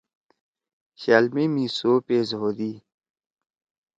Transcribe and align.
شألمی 1.01 1.45
می 1.53 1.65
سو 1.77 1.91
پیس 2.05 2.29
ہودی۔ 2.39 2.73